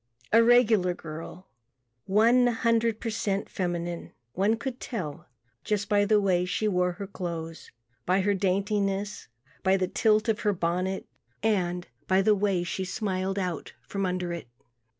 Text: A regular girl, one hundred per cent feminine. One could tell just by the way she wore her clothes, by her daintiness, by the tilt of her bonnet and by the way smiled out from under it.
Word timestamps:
A 0.33 0.43
regular 0.43 0.95
girl, 0.95 1.45
one 2.07 2.47
hundred 2.47 2.99
per 2.99 3.11
cent 3.11 3.47
feminine. 3.47 4.13
One 4.33 4.57
could 4.57 4.79
tell 4.79 5.27
just 5.63 5.87
by 5.89 6.05
the 6.05 6.19
way 6.19 6.43
she 6.43 6.67
wore 6.67 6.93
her 6.93 7.05
clothes, 7.05 7.69
by 8.07 8.21
her 8.21 8.33
daintiness, 8.33 9.27
by 9.61 9.77
the 9.77 9.87
tilt 9.87 10.27
of 10.27 10.39
her 10.39 10.53
bonnet 10.53 11.05
and 11.43 11.87
by 12.07 12.23
the 12.23 12.33
way 12.33 12.63
smiled 12.63 13.37
out 13.37 13.73
from 13.87 14.07
under 14.07 14.33
it. 14.33 14.47